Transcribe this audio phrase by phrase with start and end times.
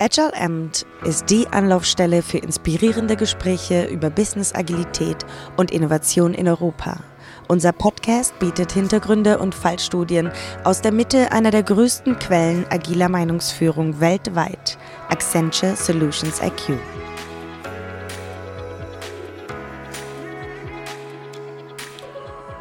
[0.00, 7.00] Agile Amt ist die Anlaufstelle für inspirierende Gespräche über Business Agilität und Innovation in Europa.
[7.48, 10.30] Unser Podcast bietet Hintergründe und Fallstudien
[10.62, 16.78] aus der Mitte einer der größten Quellen agiler Meinungsführung weltweit, Accenture Solutions IQ.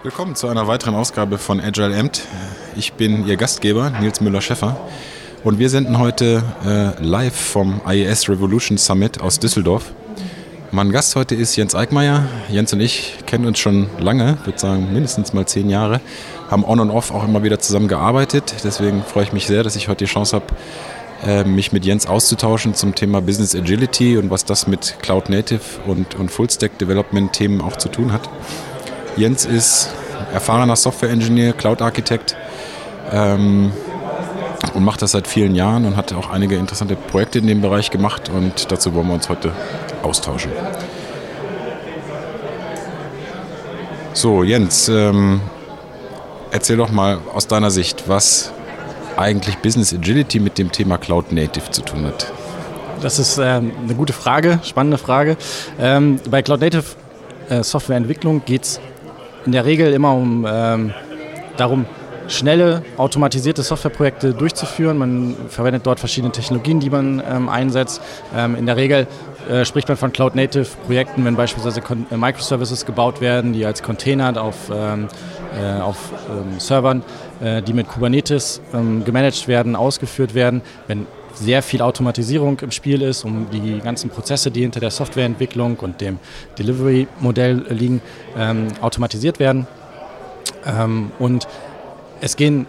[0.01, 2.23] Willkommen zu einer weiteren Ausgabe von Agile Amt.
[2.75, 4.89] Ich bin Ihr Gastgeber, Nils Müller-Schäffer.
[5.43, 9.93] Und wir senden heute äh, live vom IES Revolution Summit aus Düsseldorf.
[10.71, 12.25] Mein Gast heute ist Jens Eickmeier.
[12.49, 16.01] Jens und ich kennen uns schon lange, würde sagen mindestens mal zehn Jahre,
[16.49, 18.55] haben on und off auch immer wieder zusammen gearbeitet.
[18.63, 20.45] Deswegen freue ich mich sehr, dass ich heute die Chance habe,
[21.25, 25.61] äh, mich mit Jens auszutauschen zum Thema Business Agility und was das mit Cloud Native
[25.85, 28.27] und, und Full Stack Development Themen auch zu tun hat.
[29.15, 29.89] Jens ist
[30.33, 32.35] erfahrener Software Engineer, Cloud Architekt.
[33.11, 33.71] Ähm,
[34.73, 37.91] und macht das seit vielen Jahren und hat auch einige interessante Projekte in dem Bereich
[37.91, 39.51] gemacht und dazu wollen wir uns heute
[40.03, 40.51] austauschen.
[44.13, 45.41] So, Jens, ähm,
[46.51, 48.51] erzähl doch mal aus deiner Sicht, was
[49.15, 52.31] eigentlich Business Agility mit dem Thema Cloud Native zu tun hat.
[53.01, 55.37] Das ist ähm, eine gute Frage, spannende Frage.
[55.79, 56.83] Ähm, bei Cloud Native
[57.49, 58.79] äh, Softwareentwicklung geht es
[59.45, 60.93] in der Regel immer um ähm,
[61.57, 61.85] darum,
[62.27, 64.97] schnelle, automatisierte Softwareprojekte durchzuführen.
[64.97, 68.01] Man verwendet dort verschiedene Technologien, die man ähm, einsetzt.
[68.35, 69.07] Ähm, in der Regel
[69.49, 74.41] äh, spricht man von Cloud-Native-Projekten, wenn beispielsweise Kon äh, Microservices gebaut werden, die als Container
[74.41, 75.07] auf, ähm,
[75.57, 77.03] äh, auf ähm, Servern,
[77.41, 80.61] äh, die mit Kubernetes ähm, gemanagt werden, ausgeführt werden.
[80.87, 85.77] Wenn sehr viel Automatisierung im Spiel ist, um die ganzen Prozesse, die hinter der Softwareentwicklung
[85.77, 86.17] und dem
[86.57, 88.01] Delivery-Modell liegen,
[88.37, 89.67] ähm, automatisiert werden.
[91.19, 91.47] und
[92.21, 92.67] es gehen,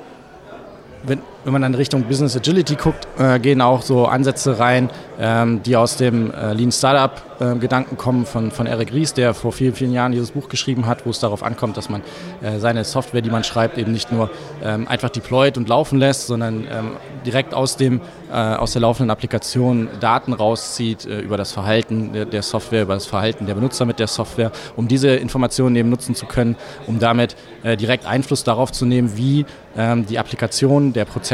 [1.03, 5.63] wenn, wenn man in Richtung Business Agility guckt, äh, gehen auch so Ansätze rein, ähm,
[5.63, 9.53] die aus dem äh, Lean Startup äh, Gedanken kommen von, von Eric Ries, der vor
[9.53, 12.03] vielen, vielen Jahren dieses Buch geschrieben hat, wo es darauf ankommt, dass man
[12.43, 14.31] äh, seine Software, die man schreibt, eben nicht nur
[14.63, 18.01] ähm, einfach deployt und laufen lässt, sondern ähm, direkt aus, dem,
[18.31, 23.55] aus der laufenden Applikation Daten rauszieht über das Verhalten der, Software, über das Verhalten der
[23.55, 26.57] Benutzer mit der Software, um diese Informationen eben nutzen zu können,
[26.87, 29.45] um damit direkt Einfluss darauf zu nehmen, wie
[29.77, 31.28] ähm, die Applikation, der Prozess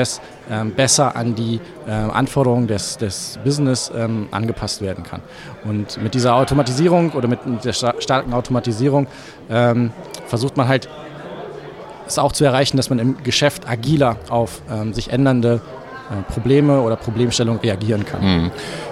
[0.51, 5.21] ähm, besser an die ähm, Anforderungen des, des Business ähm, angepasst werden kann.
[5.65, 9.07] Und mit dieser Automatisierung oder mit der starken Automatisierung
[10.27, 10.89] versucht man halt
[12.07, 14.63] es auch zu erreichen, dass man im Geschäft agiler auf
[14.93, 15.61] sich ändernde
[16.11, 18.23] äh, Probleme oder Problemstellungen reagieren kann.
[18.23, 18.51] Mhm.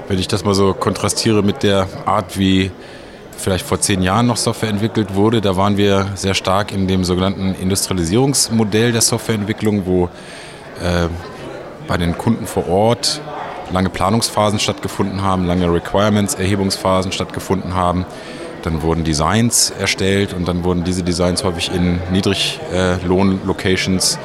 [0.09, 2.71] Wenn ich das mal so kontrastiere mit der Art, wie
[3.37, 7.05] vielleicht vor zehn Jahren noch Software entwickelt wurde, da waren wir sehr stark in dem
[7.05, 10.09] sogenannten Industrialisierungsmodell der Softwareentwicklung, wo
[10.83, 11.09] äh,
[11.87, 13.21] bei den Kunden vor Ort
[13.73, 18.05] lange Planungsphasen stattgefunden haben, lange Requirements-Erhebungsphasen stattgefunden haben.
[18.63, 24.19] Dann wurden Designs erstellt und dann wurden diese Designs häufig in Niedriglohn-Locations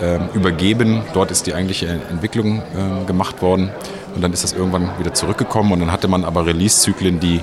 [0.00, 1.02] äh, übergeben.
[1.12, 3.70] Dort ist die eigentliche Entwicklung äh, gemacht worden
[4.14, 7.42] und dann ist das irgendwann wieder zurückgekommen und dann hatte man aber Release-Zyklen, die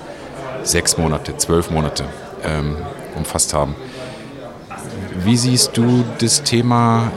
[0.64, 2.06] sechs Monate, zwölf Monate
[2.44, 2.78] ähm,
[3.16, 3.76] umfasst haben.
[5.24, 7.12] Wie siehst du das Thema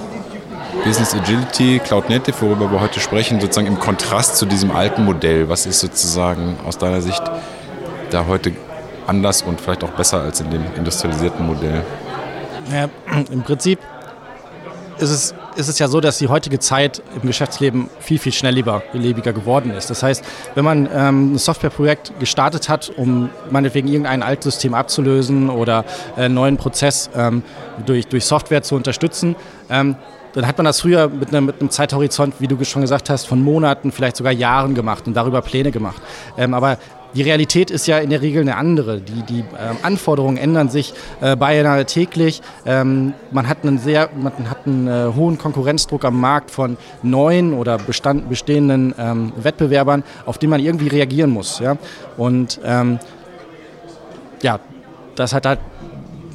[0.84, 5.48] Business Agility, Cloud Native, worüber wir heute sprechen, sozusagen im Kontrast zu diesem alten Modell.
[5.48, 7.22] Was ist sozusagen aus deiner Sicht
[8.10, 8.52] da heute
[9.06, 11.84] anders und vielleicht auch besser als in dem industrialisierten Modell?
[12.72, 12.88] Ja,
[13.30, 13.78] Im Prinzip
[14.98, 19.32] ist es, ist es ja so, dass die heutige Zeit im Geschäftsleben viel, viel schnelllebiger
[19.32, 19.90] geworden ist.
[19.90, 25.84] Das heißt, wenn man ähm, ein Softwareprojekt gestartet hat, um meinetwegen irgendein Altsystem abzulösen oder
[26.16, 27.42] einen neuen Prozess ähm,
[27.86, 29.36] durch, durch Software zu unterstützen,
[29.70, 29.96] ähm,
[30.32, 33.26] dann hat man das früher mit einem, mit einem, Zeithorizont, wie du schon gesagt hast,
[33.26, 36.00] von Monaten, vielleicht sogar Jahren gemacht und darüber Pläne gemacht.
[36.36, 36.78] Ähm, aber
[37.14, 39.00] die Realität ist ja in der Regel eine andere.
[39.00, 42.40] Die, die ähm, Anforderungen ändern sich äh, beinahe täglich.
[42.64, 47.52] Ähm, man hat einen sehr, man hat einen äh, hohen Konkurrenzdruck am Markt von neuen
[47.52, 51.58] oder bestand, bestehenden ähm, Wettbewerbern, auf die man irgendwie reagieren muss.
[51.58, 51.76] Ja?
[52.16, 53.00] Und ähm,
[54.42, 54.60] ja,
[55.16, 55.58] das hat halt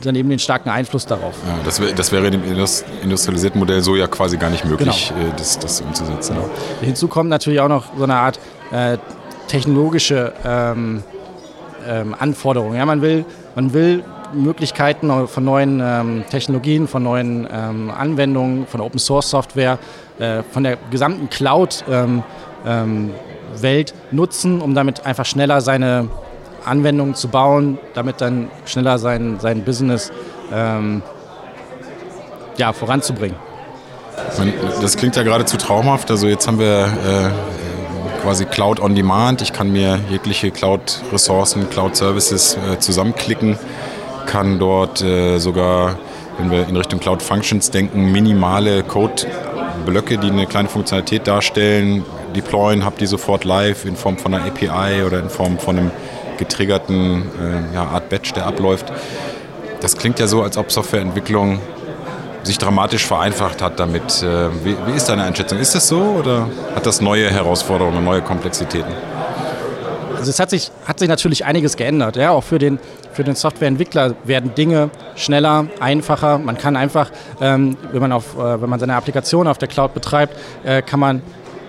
[0.05, 1.35] dann eben den starken Einfluss darauf.
[1.45, 2.43] Ja, das, wär, das wäre im
[3.03, 5.29] industrialisierten Modell so ja quasi gar nicht möglich, genau.
[5.29, 6.35] Äh, das, das umzusetzen.
[6.35, 6.49] Genau.
[6.81, 8.39] Hinzu kommt natürlich auch noch so eine Art
[8.71, 8.97] äh,
[9.47, 11.03] technologische ähm,
[11.87, 12.77] ähm, Anforderungen.
[12.77, 13.25] Ja, man, will,
[13.55, 14.03] man will
[14.33, 19.77] Möglichkeiten von neuen ähm, Technologien, von neuen ähm, Anwendungen, von Open Source Software,
[20.19, 22.23] äh, von der gesamten Cloud ähm,
[22.65, 23.11] ähm,
[23.61, 26.09] Welt nutzen, um damit einfach schneller seine
[26.65, 30.11] Anwendungen zu bauen, damit dann schneller sein, sein Business
[30.53, 31.01] ähm,
[32.57, 33.37] ja, voranzubringen.
[34.81, 36.09] Das klingt ja geradezu traumhaft.
[36.09, 39.41] Also jetzt haben wir äh, quasi Cloud on Demand.
[39.41, 43.57] Ich kann mir jegliche Cloud-Ressourcen, Cloud-Services äh, zusammenklicken,
[44.25, 45.97] kann dort äh, sogar,
[46.37, 52.03] wenn wir in Richtung Cloud Functions denken, minimale Code-Blöcke, die eine kleine Funktionalität darstellen,
[52.35, 55.91] deployen, habe die sofort live in Form von einer API oder in Form von einem
[56.37, 58.91] getriggerten äh, ja, Art Batch, der abläuft.
[59.81, 61.59] Das klingt ja so, als ob Softwareentwicklung
[62.43, 64.21] sich dramatisch vereinfacht hat damit.
[64.21, 65.59] Äh, wie, wie, ist deine Einschätzung?
[65.59, 68.93] Ist das so oder hat das neue Herausforderungen, neue Komplexitäten?
[70.17, 72.15] Also es hat sich, hat sich natürlich einiges geändert.
[72.15, 72.31] Ja?
[72.31, 72.79] Auch für den,
[73.13, 76.39] für den Softwareentwickler werden Dinge schneller, einfacher.
[76.39, 77.11] Man kann einfach,
[77.41, 80.99] ähm, wenn, man auf, äh, wenn man seine Applikation auf der Cloud betreibt, äh, kann
[80.99, 81.21] man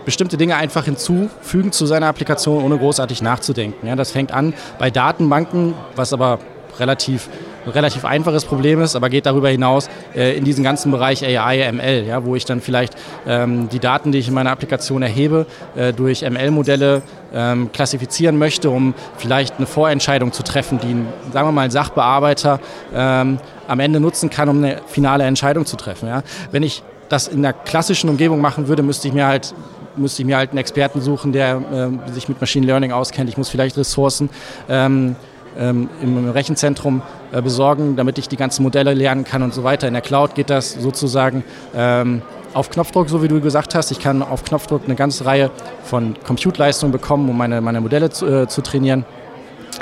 [0.06, 3.86] bestimmte Dinge einfach hinzufügen zu seiner Applikation, ohne großartig nachzudenken.
[3.86, 6.38] Ja, das fängt an bei Datenbanken, was aber
[6.78, 7.28] relativ
[7.66, 11.72] ein relativ einfaches Problem ist, aber geht darüber hinaus äh, in diesen ganzen Bereich AI,
[11.72, 12.94] ML, ja, wo ich dann vielleicht
[13.26, 17.02] ähm, die Daten, die ich in meiner Applikation erhebe, äh, durch ML-Modelle
[17.34, 21.72] ähm, klassifizieren möchte, um vielleicht eine Vorentscheidung zu treffen, die, ein, sagen wir mal, ein
[21.72, 22.60] Sachbearbeiter
[22.94, 26.08] ähm, am Ende nutzen kann, um eine finale Entscheidung zu treffen.
[26.08, 26.22] Ja.
[26.52, 29.54] Wenn ich das in der klassischen Umgebung machen würde, müsste ich mir halt
[29.96, 33.28] müsste ich mir halt einen Experten suchen, der äh, sich mit Machine Learning auskennt.
[33.28, 34.30] Ich muss vielleicht Ressourcen
[34.68, 35.16] ähm,
[35.58, 37.02] ähm, im Rechenzentrum
[37.32, 39.88] äh, besorgen, damit ich die ganzen Modelle lernen kann und so weiter.
[39.88, 41.44] In der Cloud geht das sozusagen
[41.74, 42.22] ähm,
[42.54, 43.90] auf Knopfdruck, so wie du gesagt hast.
[43.90, 45.50] Ich kann auf Knopfdruck eine ganze Reihe
[45.84, 49.04] von Compute-Leistungen bekommen, um meine, meine Modelle zu, äh, zu trainieren.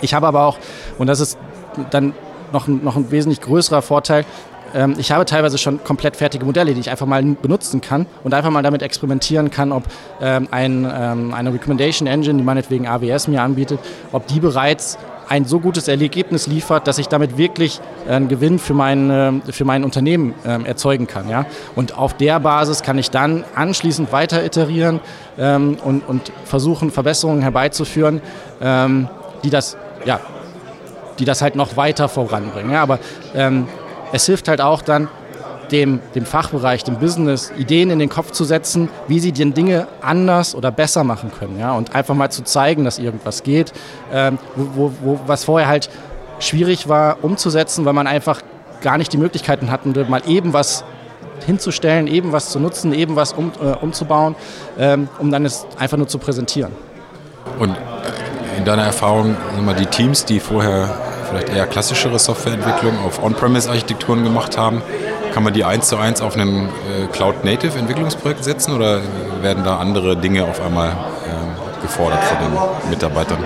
[0.01, 0.59] Ich habe aber auch,
[0.99, 1.39] und das ist
[1.91, 2.15] dann
[2.53, 4.25] noch, noch ein wesentlich größerer Vorteil,
[4.75, 8.35] ähm, ich habe teilweise schon komplett fertige Modelle, die ich einfach mal benutzen kann und
[8.35, 9.85] einfach mal damit experimentieren kann, ob
[10.21, 13.79] ähm, ein, ähm, eine Recommendation Engine, die meinetwegen AWS mir anbietet,
[14.13, 18.75] ob die bereits ein so gutes Ergebnis liefert, dass ich damit wirklich einen Gewinn für
[18.75, 21.31] mein, für mein Unternehmen erzeugen kann.
[21.31, 21.47] Ja?
[21.75, 25.01] Und auf der Basis kann ich dann anschließend weiter iterieren
[25.39, 28.21] und, und versuchen, Verbesserungen herbeizuführen,
[28.61, 30.21] die das, ja,
[31.19, 32.73] die das halt noch weiter voranbringen.
[32.73, 32.83] Ja?
[32.83, 32.99] Aber
[34.13, 35.09] es hilft halt auch dann,
[35.71, 39.87] dem, dem Fachbereich, dem Business Ideen in den Kopf zu setzen, wie sie den Dinge
[40.01, 41.59] anders oder besser machen können.
[41.59, 41.73] Ja?
[41.73, 43.73] Und einfach mal zu zeigen, dass irgendwas geht,
[44.13, 45.91] ähm, wo, wo, was vorher halt
[46.39, 48.43] schwierig war umzusetzen, weil man einfach
[48.83, 50.85] gar nicht die Möglichkeiten hatte, mal eben was
[51.47, 54.35] hinzustellen, eben was zu nutzen, eben was um, äh, umzubauen,
[54.79, 56.73] ähm, um dann es einfach nur zu präsentieren.
[57.59, 57.77] Und
[58.57, 59.37] in deiner Erfahrung,
[59.79, 60.95] die Teams, die vorher
[61.35, 64.83] vielleicht eher klassischere Softwareentwicklung auf On-Premise-Architekturen gemacht haben.
[65.33, 69.01] Kann man die eins zu eins auf ein äh, Cloud-Native-Entwicklungsprojekt setzen oder
[69.43, 73.39] werden da andere Dinge auf einmal äh, gefordert von den Mitarbeitern?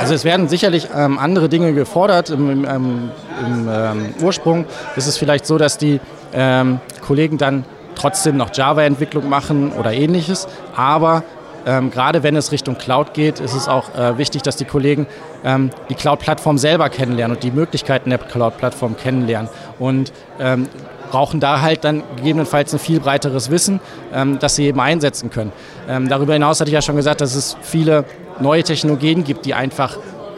[0.00, 2.30] Also es werden sicherlich ähm, andere Dinge gefordert.
[2.30, 3.10] Im, im, ähm,
[3.44, 4.64] im ähm, Ursprung
[4.96, 6.00] ist es vielleicht so, dass die
[6.32, 7.64] ähm, Kollegen dann
[7.96, 11.22] trotzdem noch Java-Entwicklung machen oder ähnliches, aber
[11.66, 15.06] ähm, gerade wenn es Richtung Cloud geht, ist es auch äh, wichtig, dass die Kollegen
[15.44, 19.50] ähm, die Cloud-Plattform selber kennenlernen und die Möglichkeiten der Cloud-Plattform kennenlernen.
[19.78, 20.68] Und ähm,
[21.10, 23.80] brauchen da halt dann gegebenenfalls ein viel breiteres Wissen,
[24.14, 25.52] ähm, das sie eben einsetzen können.
[25.88, 28.04] Ähm, darüber hinaus hatte ich ja schon gesagt, dass es viele
[28.38, 29.96] neue Technologien gibt, die einfach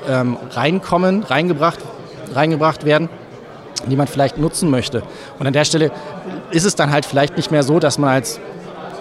[0.09, 1.79] ähm, reinkommen, reingebracht,
[2.35, 3.09] reingebracht werden
[3.87, 5.03] die man vielleicht nutzen möchte.
[5.39, 5.91] Und an der Stelle
[6.51, 8.41] ist es dann halt vielleicht nicht mehr so, dass man als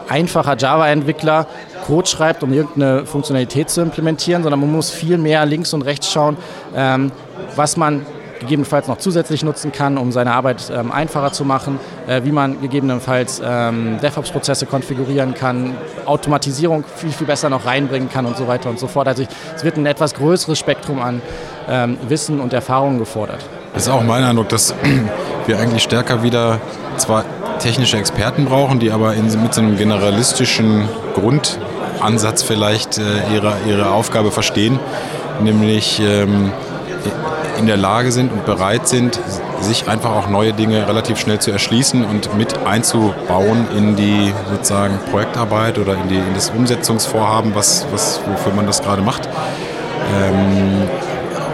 [0.10, 1.48] einfacher Java-Entwickler
[1.86, 6.12] Code schreibt, um irgendeine Funktionalität zu implementieren, sondern man muss viel mehr links und rechts
[6.12, 6.38] schauen,
[6.76, 7.12] ähm,
[7.56, 8.06] was man
[8.42, 12.60] gegebenenfalls noch zusätzlich nutzen kann, um seine Arbeit ähm, einfacher zu machen, äh, wie man
[12.60, 18.70] gegebenenfalls ähm, DevOps-Prozesse konfigurieren kann, Automatisierung viel, viel besser noch reinbringen kann und so weiter
[18.70, 19.08] und so fort.
[19.08, 19.24] Also
[19.56, 21.22] es wird ein etwas größeres Spektrum an
[21.70, 23.46] ähm, Wissen und Erfahrungen gefordert.
[23.74, 24.74] Das ist auch mein Eindruck, dass
[25.48, 26.60] wir eigentlich stärker wieder
[26.98, 27.26] zwar
[27.60, 33.92] technische Experten brauchen, die aber in, mit so einem generalistischen Grundansatz vielleicht äh, ihre, ihre
[33.92, 34.80] Aufgabe verstehen,
[35.42, 36.52] nämlich ähm,
[37.58, 39.20] in der Lage sind und bereit sind,
[39.60, 44.98] sich einfach auch neue Dinge relativ schnell zu erschließen und mit einzubauen in die sozusagen
[45.12, 49.30] Projektarbeit oder in, die, in das Umsetzungsvorhaben, was, was, wofür man das gerade macht.
[50.14, 50.90] Ähm,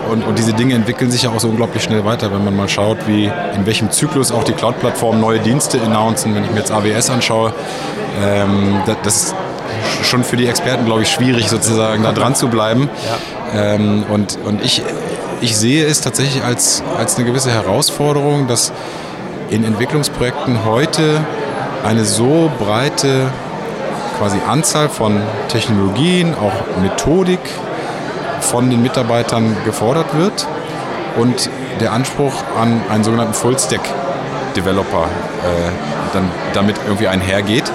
[0.10, 2.70] und, und, diese Dinge entwickeln sich ja auch so unglaublich schnell weiter, wenn man mal
[2.70, 6.36] schaut, wie in welchem Zyklus auch die Cloud-Plattformen neue Dienste announcen.
[6.36, 7.54] Wenn ich mir jetzt AWS anschaue,
[8.22, 9.36] ähm, das ist
[10.04, 12.90] schon für die Experten, glaube ich, schwierig, sozusagen da dran zu bleiben.
[13.54, 13.74] Ja.
[13.74, 14.82] Ähm, und und ich,
[15.42, 18.72] ich sehe es tatsächlich als, als eine gewisse Herausforderung, dass
[19.50, 21.22] in Entwicklungsprojekten heute
[21.84, 23.32] eine so breite
[24.18, 27.40] quasi Anzahl von Technologien, auch Methodik,
[28.42, 30.48] von den Mitarbeitern gefordert wird
[31.18, 37.72] und der Anspruch an einen sogenannten Full-Stack-Developer äh, dann damit irgendwie einhergeht.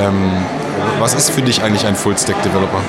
[0.00, 0.32] Ähm,
[0.98, 2.80] was ist für dich eigentlich ein Full-Stack-Developer?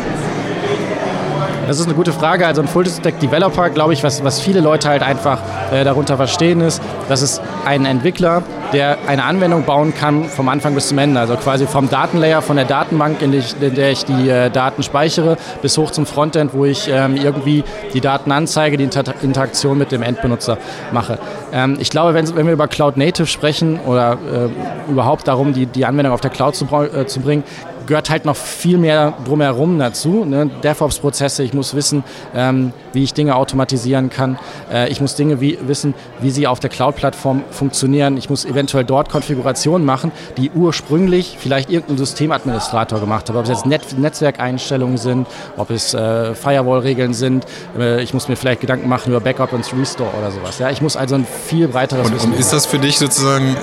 [1.68, 2.48] Das ist eine gute Frage.
[2.48, 6.82] Also ein Full-Stack-Developer, glaube ich, was, was viele Leute halt einfach äh, darunter verstehen ist,
[7.10, 11.20] dass es ein Entwickler, der eine Anwendung bauen kann vom Anfang bis zum Ende.
[11.20, 14.82] Also quasi vom Datenlayer, von der Datenbank, in, die, in der ich die äh, Daten
[14.82, 19.78] speichere, bis hoch zum Frontend, wo ich ähm, irgendwie die Daten anzeige, die Inter Interaktion
[19.78, 20.58] mit dem Endbenutzer
[20.94, 21.20] mache.
[21.52, 25.66] Ähm, ich glaube, wenn, wenn, wir über Cloud Native sprechen oder äh, überhaupt darum, die,
[25.66, 27.44] die Anwendung auf der Cloud zu, äh, zu bringen,
[27.88, 30.25] gehört halt noch viel mehr drumherum dazu.
[30.25, 30.50] Ne?
[30.63, 32.03] DevOps-Prozesse, ich muss wissen,
[32.36, 34.38] ähm, wie ich Dinge automatisieren kann.
[34.72, 38.17] Äh, ich muss Dinge wie, wissen, wie sie auf der Cloud-Plattform funktionieren.
[38.17, 43.36] Ich muss eventuell dort Konfigurationen machen, die ursprünglich vielleicht irgendein Systemadministrator gemacht hat.
[43.36, 47.46] Ob es jetzt Net Netzwerkeinstellungen sind, ob es äh, Firewall-Regeln sind.
[47.79, 50.60] Äh, ich muss mir vielleicht Gedanken machen über Backup und Restore oder sowas.
[50.60, 50.70] Ja?
[50.70, 53.56] Ich muss also ein viel breiteres und, Wissen Und ist das für dich sozusagen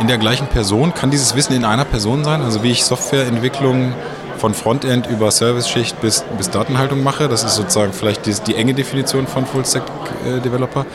[0.00, 0.92] in der gleichen Person?
[0.92, 2.42] Kann dieses Wissen in einer Person sein?
[2.42, 3.43] Also wie ich Software entwickle?
[3.44, 3.92] Entwicklung
[4.38, 7.28] von Frontend über Service-Schicht bis, bis Datenhaltung mache.
[7.28, 10.86] Das ist sozusagen vielleicht die, die enge Definition von Full-Stack-Developer.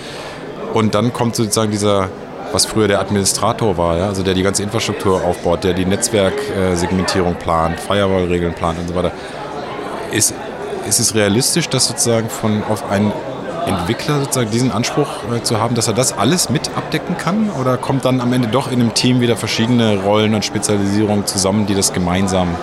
[0.73, 2.09] Und dann kommt sozusagen dieser,
[2.51, 4.07] was früher der Administrator war, ja?
[4.07, 9.11] also der die ganze Infrastruktur aufbaut, der die Netzwerksegmentierung plant, Firewall-Regeln plant und so weiter.
[10.11, 10.33] Ist,
[10.87, 13.13] ist es realistisch, dass sozusagen von auf einen
[13.69, 17.49] Entwickler sozusagen diesen Anspruch äh, zu haben, dass er das alles mit abdecken kann?
[17.59, 21.65] Oder kommt dann am Ende doch in einem Team wieder verschiedene Rollen und Spezialisierungen zusammen,
[21.65, 22.55] die das gemeinsam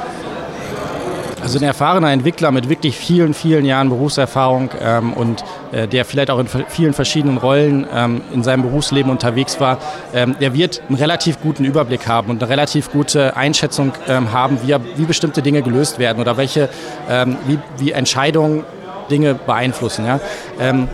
[1.46, 6.28] also ein erfahrener Entwickler mit wirklich vielen, vielen Jahren Berufserfahrung ähm, und äh, der vielleicht
[6.28, 9.78] auch in vielen verschiedenen Rollen ähm, in seinem Berufsleben unterwegs war,
[10.12, 14.58] ähm, der wird einen relativ guten Überblick haben und eine relativ gute Einschätzung ähm, haben,
[14.64, 16.68] wie, wie, bestimmte Dinge gelöst werden oder welche,
[17.08, 18.64] ähm, wie, wie Entscheidungen
[19.10, 20.06] Dinge beeinflussen.
[20.06, 20.20] Ja?
[20.60, 20.88] Ähm,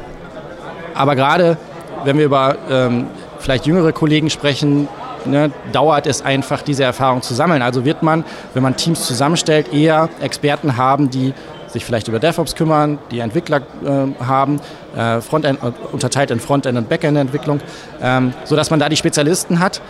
[0.95, 1.57] aber gerade
[2.05, 3.07] wenn wir über ähm,
[3.39, 4.89] vielleicht jüngere Kollegen sprechen,
[5.25, 7.63] ne, dauert es einfach, diese Erfahrung zu sammeln.
[7.63, 11.35] Also wird man, wenn man Teams zusammenstellt, eher Experten haben, die
[11.69, 14.61] sich vielleicht über DevOps kümmern, die Entwickler äh, haben,
[14.97, 17.61] äh, Frontend, äh, unterteilt in Frontend- und Backend-Entwicklung,
[18.03, 19.81] ähm, sodass man da die Spezialisten hat.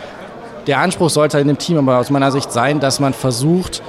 [0.67, 3.83] Der Anspruch sollte in dem Team aber aus meiner Sicht sein, dass man versucht,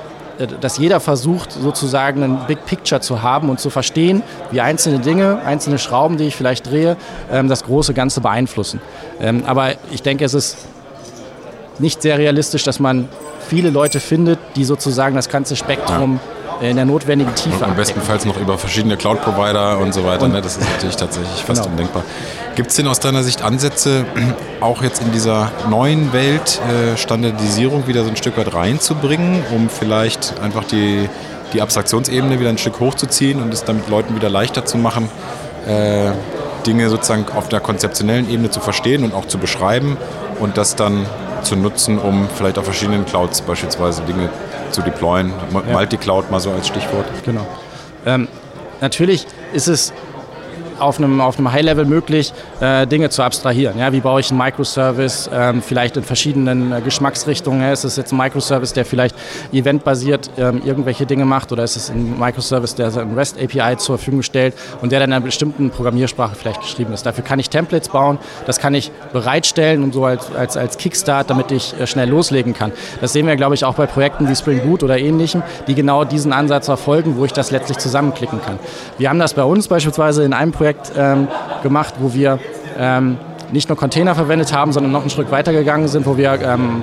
[0.61, 5.41] dass jeder versucht, sozusagen ein Big Picture zu haben und zu verstehen, wie einzelne Dinge,
[5.45, 6.97] einzelne Schrauben, die ich vielleicht drehe,
[7.31, 8.81] ähm, das große Ganze beeinflussen.
[9.21, 10.59] Ähm, aber ich denke, es ist
[11.79, 13.09] nicht sehr realistisch, dass man
[13.49, 16.21] viele Leute findet, die sozusagen das ganze Spektrum
[16.71, 17.65] in der notwendigen Tiefe.
[17.65, 20.25] Und bestenfalls noch über verschiedene Cloud-Provider und so weiter.
[20.25, 20.43] Und, ne?
[20.43, 21.73] Das ist natürlich tatsächlich fast genau.
[21.73, 22.03] undenkbar.
[22.55, 24.05] Gibt es denn aus deiner Sicht Ansätze,
[24.61, 29.69] auch jetzt in dieser neuen Welt äh, Standardisierung wieder so ein Stück weit reinzubringen, um
[29.69, 31.09] vielleicht einfach die,
[31.53, 35.09] die Abstraktionsebene wieder ein Stück hochzuziehen und es damit Leuten wieder leichter zu machen,
[35.67, 36.11] äh,
[36.67, 39.97] Dinge sozusagen auf der konzeptionellen Ebene zu verstehen und auch zu beschreiben
[40.41, 41.07] und das dann
[41.43, 44.31] zu nutzen, um vielleicht auf verschiedenen Clouds beispielsweise Dinge
[44.71, 45.33] zu deployen.
[45.53, 45.73] Ja.
[45.73, 47.07] Multi-Cloud mal so als Stichwort.
[47.25, 47.47] Genau.
[48.07, 48.29] Ähm,
[48.81, 49.93] natürlich ist es
[50.79, 53.79] auf einem, auf einem High-Level möglich, äh, Dinge zu abstrahieren.
[53.79, 57.73] Ja, wie baue ich einen Microservice, ähm, vielleicht in verschiedenen äh, Geschmacksrichtungen.
[57.73, 59.15] Ist es jetzt ein Microservice, der vielleicht
[59.53, 64.23] eventbasiert ähm, irgendwelche Dinge macht oder ist es ein Microservice, der ein REST-API zur Verfügung
[64.23, 67.07] stellt und der dann in einer bestimmten Programmiersprache vielleicht geschrieben ist.
[67.07, 71.31] Dafür kann ich Templates bauen, das kann ich bereitstellen und so als, als, als Kickstart,
[71.31, 72.73] damit ich äh, schnell loslegen kann.
[73.01, 76.05] Das sehen wir, glaube ich, auch bei Projekten wie Spring Boot oder ähnlichem, die genau
[76.05, 78.59] diesen Ansatz verfolgen, wo ich das letztlich zusammenklicken kann.
[78.99, 81.29] Wir haben das bei uns beispielsweise in einem Projekt Projekt ähm,
[81.63, 82.39] gemacht, wo wir
[82.79, 83.19] ähm,
[83.53, 86.83] nicht nur Container verwendet haben, sondern noch einen Schritt weiter gegangen sind, wo wir ähm,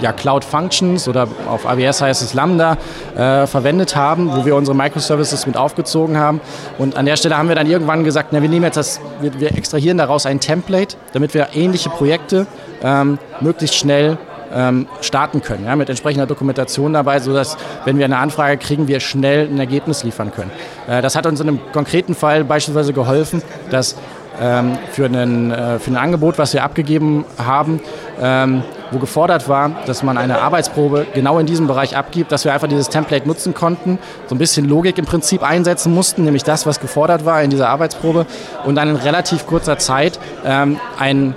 [0.00, 2.76] ja, Cloud Functions oder auf AWS heißt es Lambda
[3.16, 6.40] äh, verwendet haben, wo wir unsere Microservices mit aufgezogen haben.
[6.76, 9.38] Und an der Stelle haben wir dann irgendwann gesagt, na, wir nehmen jetzt das, wir,
[9.38, 12.48] wir extrahieren daraus ein Template, damit wir ähnliche Projekte
[12.82, 14.18] ähm, möglichst schnell
[14.54, 19.00] ähm, starten können, ja, mit entsprechender Dokumentation dabei, sodass, wenn wir eine Anfrage kriegen, wir
[19.00, 20.50] schnell ein Ergebnis liefern können.
[20.88, 23.96] Äh, das hat uns in einem konkreten Fall beispielsweise geholfen, dass
[24.40, 27.80] ähm, für, einen, äh, für ein Angebot, was wir abgegeben haben,
[28.20, 32.52] ähm, wo gefordert war, dass man eine Arbeitsprobe genau in diesem Bereich abgibt, dass wir
[32.52, 36.66] einfach dieses Template nutzen konnten, so ein bisschen Logik im Prinzip einsetzen mussten, nämlich das,
[36.66, 38.26] was gefordert war in dieser Arbeitsprobe
[38.64, 41.34] und dann in relativ kurzer Zeit ähm, ein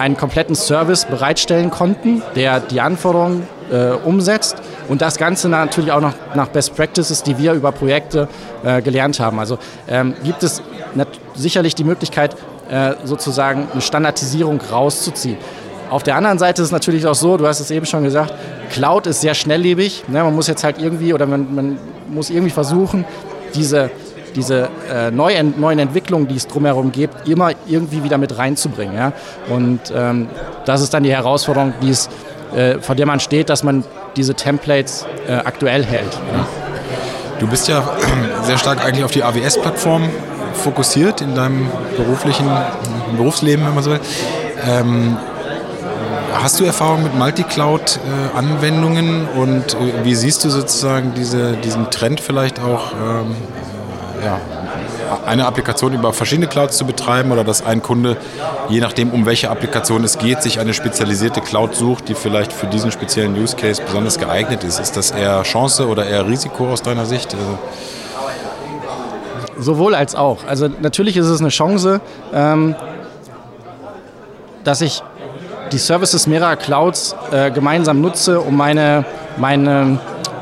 [0.00, 4.56] einen kompletten Service bereitstellen konnten, der die Anforderungen äh, umsetzt
[4.88, 8.26] und das Ganze natürlich auch noch nach Best Practices, die wir über Projekte
[8.64, 9.38] äh, gelernt haben.
[9.38, 10.62] Also ähm, gibt es
[11.34, 12.34] sicherlich die Möglichkeit,
[12.70, 15.36] äh, sozusagen eine Standardisierung rauszuziehen.
[15.90, 18.32] Auf der anderen Seite ist es natürlich auch so, du hast es eben schon gesagt,
[18.70, 20.04] Cloud ist sehr schnelllebig.
[20.08, 20.22] Ne?
[20.22, 21.78] Man muss jetzt halt irgendwie oder man, man
[22.08, 23.04] muss irgendwie versuchen,
[23.54, 23.90] diese
[24.32, 28.94] diese äh, neuen, neuen Entwicklungen, die es drumherum gibt, immer irgendwie wieder mit reinzubringen.
[28.94, 29.12] Ja?
[29.48, 30.28] Und ähm,
[30.64, 32.08] das ist dann die Herausforderung, die es,
[32.54, 33.84] äh, vor der man steht, dass man
[34.16, 36.18] diese Templates äh, aktuell hält.
[36.32, 36.46] Ja?
[37.38, 37.88] Du bist ja
[38.42, 40.08] sehr stark eigentlich auf die AWS-Plattform
[40.54, 42.46] fokussiert in deinem beruflichen
[43.16, 44.00] Berufsleben, wenn man so will.
[44.68, 45.16] Ähm,
[46.42, 52.60] hast du Erfahrung mit Multicloud-Anwendungen und äh, wie siehst du sozusagen diese, diesen Trend vielleicht
[52.60, 53.34] auch, ähm,
[54.24, 54.40] ja,
[55.26, 58.16] eine Applikation über verschiedene Clouds zu betreiben oder dass ein Kunde,
[58.68, 62.66] je nachdem um welche Applikation es geht, sich eine spezialisierte Cloud sucht, die vielleicht für
[62.66, 64.78] diesen speziellen Use Case besonders geeignet ist.
[64.78, 67.34] Ist das eher Chance oder eher Risiko aus deiner Sicht?
[67.34, 67.58] Also
[69.58, 70.38] Sowohl als auch.
[70.46, 72.00] Also natürlich ist es eine Chance,
[72.32, 72.74] ähm,
[74.64, 75.02] dass ich
[75.72, 79.04] die Services mehrerer Clouds äh, gemeinsam nutze, um meine,
[79.36, 79.98] meine,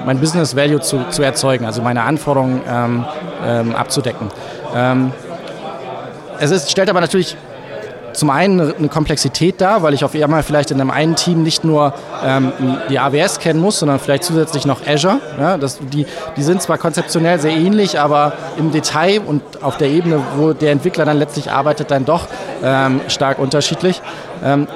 [0.06, 3.04] mein Business Value zu, zu erzeugen, also meine Anforderungen ähm,
[3.46, 4.28] ähm, abzudecken.
[4.74, 5.12] Ähm,
[6.40, 7.36] es ist, stellt aber natürlich
[8.18, 11.64] zum einen eine Komplexität dar, weil ich auf einmal vielleicht in einem einen Team nicht
[11.64, 12.52] nur ähm,
[12.90, 15.20] die AWS kennen muss, sondern vielleicht zusätzlich noch Azure.
[15.38, 16.04] Ja, das, die,
[16.36, 20.72] die sind zwar konzeptionell sehr ähnlich, aber im Detail und auf der Ebene, wo der
[20.72, 22.26] Entwickler dann letztlich arbeitet, dann doch
[22.62, 24.02] ähm, stark unterschiedlich.
[24.44, 24.66] Ähm,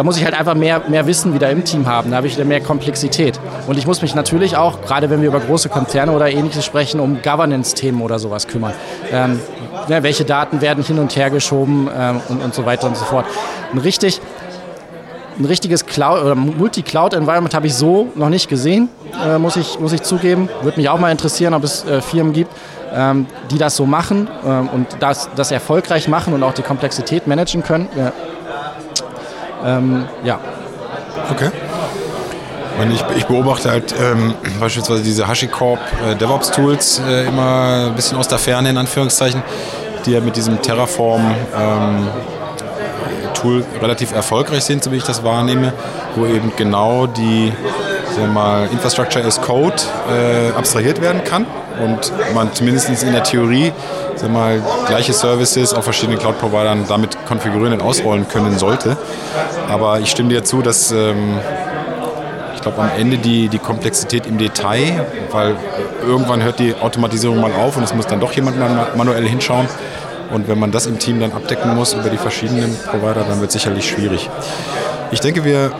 [0.00, 2.10] da muss ich halt einfach mehr, mehr Wissen wieder im Team haben.
[2.10, 3.38] Da habe ich wieder mehr Komplexität.
[3.66, 7.00] Und ich muss mich natürlich auch, gerade wenn wir über große Konzerne oder ähnliches sprechen,
[7.00, 8.72] um Governance-Themen oder sowas kümmern.
[9.12, 9.38] Ähm,
[9.88, 13.04] ja, welche Daten werden hin und her geschoben ähm, und, und so weiter und so
[13.04, 13.26] fort.
[13.74, 14.22] Ein richtig
[15.38, 18.88] ein richtiges Multi-Cloud-Environment habe ich so noch nicht gesehen,
[19.22, 20.48] äh, muss, ich, muss ich zugeben.
[20.62, 22.50] Würde mich auch mal interessieren, ob es äh, Firmen gibt,
[22.90, 27.26] ähm, die das so machen ähm, und das, das erfolgreich machen und auch die Komplexität
[27.26, 27.86] managen können.
[27.98, 28.12] Ja.
[29.64, 30.38] Ähm, ja.
[31.30, 31.50] Okay.
[32.94, 38.16] Ich, ich, beobachte halt ähm, beispielsweise diese HashiCorp äh, DevOps Tools äh, immer ein bisschen
[38.16, 39.42] aus der Ferne in Anführungszeichen,
[40.06, 42.08] die ja mit diesem Terraform ähm,
[43.34, 45.74] Tool relativ erfolgreich sind, so wie ich das wahrnehme,
[46.16, 47.52] wo eben genau die
[48.14, 49.76] sagen mal, Infrastructure as Code
[50.10, 51.46] äh, abstrahiert werden kann
[51.82, 53.72] und man zumindest in der Theorie
[54.20, 58.96] sagen mal, gleiche Services auf verschiedenen Cloud-Providern damit konfigurieren und ausrollen können sollte.
[59.68, 61.38] Aber ich stimme dir zu, dass ähm,
[62.54, 65.56] ich glaube, am Ende die, die Komplexität im Detail, weil
[66.06, 68.58] irgendwann hört die Automatisierung mal auf und es muss dann doch jemand
[68.96, 69.66] manuell hinschauen.
[70.30, 73.48] Und wenn man das im Team dann abdecken muss über die verschiedenen Provider, dann wird
[73.48, 74.28] es sicherlich schwierig.
[75.10, 75.72] Ich denke, wir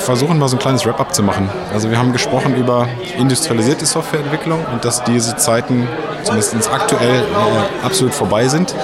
[0.00, 1.48] versuchen mal so ein kleines Wrap-up zu machen.
[1.72, 5.86] Also wir haben gesprochen über industrialisierte Softwareentwicklung und dass diese Zeiten
[6.24, 8.74] zumindest aktuell äh, absolut vorbei sind,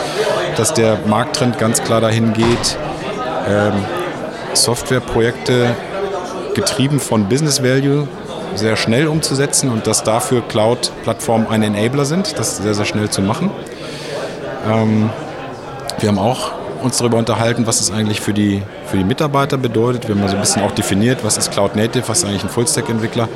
[0.57, 2.77] dass der Markttrend ganz klar dahin geht,
[3.49, 3.73] ähm,
[4.55, 5.75] Softwareprojekte
[6.55, 8.09] getrieben von Business Value
[8.55, 13.21] sehr schnell umzusetzen und dass dafür Cloud-Plattformen ein Enabler sind, das sehr, sehr schnell zu
[13.21, 13.51] machen.
[14.67, 15.11] Ähm,
[15.99, 20.09] wir haben auch uns darüber unterhalten, was es eigentlich für die, für die Mitarbeiter bedeutet.
[20.09, 22.51] Wir haben so ein bisschen auch definiert, was ist Cloud Native, was ist eigentlich ein
[22.51, 23.29] Full-Stack-Entwickler.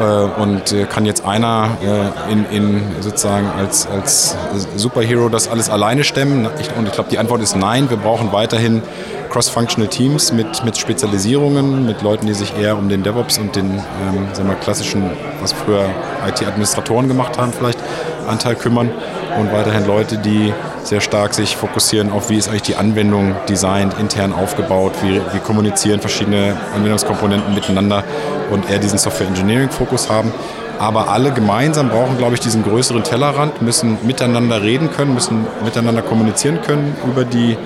[0.00, 4.36] Äh, und äh, kann jetzt einer äh, in, in sozusagen als, als
[4.76, 6.46] Superhero das alles alleine stemmen?
[6.46, 7.90] Und ich glaube, die Antwort ist nein.
[7.90, 8.82] Wir brauchen weiterhin
[9.30, 13.70] cross-functional Teams mit, mit Spezialisierungen, mit Leuten, die sich eher um den DevOps und den
[13.70, 15.90] ähm, sagen wir, klassischen, was früher
[16.26, 17.78] IT-Administratoren gemacht haben, vielleicht
[18.26, 18.90] Anteil kümmern
[19.38, 23.98] und weiterhin Leute, die sehr stark sich fokussieren auf, wie ist eigentlich die Anwendung designt,
[23.98, 28.04] intern aufgebaut, wie, wie kommunizieren verschiedene Anwendungskomponenten miteinander
[28.50, 30.32] und eher diesen Software Engineering Fokus haben.
[30.78, 36.00] Aber alle gemeinsam brauchen, glaube ich, diesen größeren Tellerrand, müssen miteinander reden können, müssen miteinander
[36.00, 37.58] kommunizieren können über die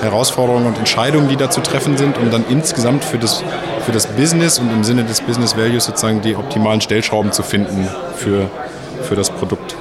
[0.00, 3.42] Herausforderungen und Entscheidungen, die da zu treffen sind, um dann insgesamt für das,
[3.84, 7.88] für das Business und im Sinne des Business Values sozusagen die optimalen Stellschrauben zu finden
[8.16, 8.48] für,
[9.02, 9.74] für das Produkt.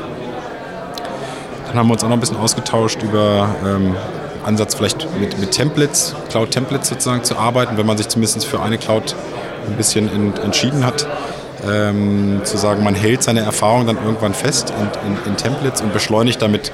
[1.70, 3.96] Dann haben wir uns auch noch ein bisschen ausgetauscht über ähm,
[4.44, 8.80] Ansatz vielleicht mit, mit Templates, Cloud-Templates sozusagen zu arbeiten, wenn man sich zumindest für eine
[8.80, 9.16] Cloud
[9.68, 11.08] ein bisschen in, entschieden hat.
[11.70, 15.94] Ähm, zu sagen, man hält seine Erfahrung dann irgendwann fest in, in, in Templates und
[15.94, 16.72] beschleunigt damit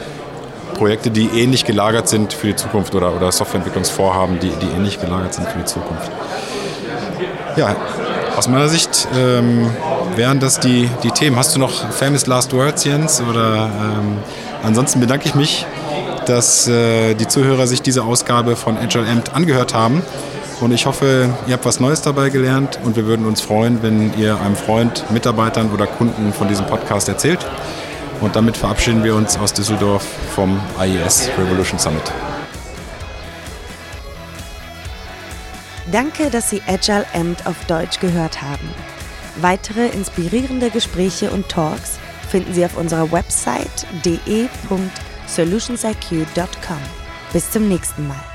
[0.75, 5.33] Projekte, die ähnlich gelagert sind für die Zukunft oder, oder Softwareentwicklungsvorhaben, die, die ähnlich gelagert
[5.33, 6.09] sind für die Zukunft.
[7.57, 7.75] Ja,
[8.37, 9.69] aus meiner Sicht ähm,
[10.15, 11.35] wären das die, die Themen.
[11.37, 13.21] Hast du noch famous last words, Jens?
[13.21, 14.17] Oder ähm,
[14.65, 15.65] ansonsten bedanke ich mich,
[16.25, 20.01] dass äh, die Zuhörer sich diese Ausgabe von Agile Amt angehört haben.
[20.61, 24.17] Und ich hoffe, ihr habt was Neues dabei gelernt und wir würden uns freuen, wenn
[24.17, 27.45] ihr einem Freund, Mitarbeitern oder Kunden von diesem Podcast erzählt.
[28.21, 32.03] Und damit verabschieden wir uns aus Düsseldorf vom IES Revolution Summit.
[35.91, 38.69] Danke, dass Sie Agile Amt auf Deutsch gehört haben.
[39.41, 46.79] Weitere inspirierende Gespräche und Talks finden Sie auf unserer Website de.solutionsiq.com.
[47.33, 48.34] Bis zum nächsten Mal.